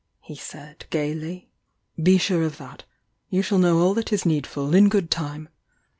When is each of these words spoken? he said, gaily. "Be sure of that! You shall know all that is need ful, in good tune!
he 0.21 0.33
said, 0.35 0.85
gaily. 0.89 1.47
"Be 2.01 2.17
sure 2.17 2.41
of 2.41 2.57
that! 2.57 2.85
You 3.29 3.43
shall 3.43 3.59
know 3.59 3.77
all 3.77 3.93
that 3.93 4.11
is 4.11 4.25
need 4.25 4.47
ful, 4.47 4.73
in 4.73 4.89
good 4.89 5.11
tune! 5.11 5.47